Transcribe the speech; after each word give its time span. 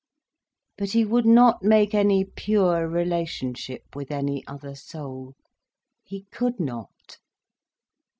But 0.79 0.93
he 0.93 1.05
would 1.05 1.27
not 1.27 1.61
make 1.61 1.93
any 1.93 2.25
pure 2.25 2.87
relationship 2.89 3.95
with 3.95 4.09
any 4.09 4.43
other 4.47 4.73
soul. 4.73 5.35
He 6.03 6.23
could 6.31 6.59
not. 6.59 7.19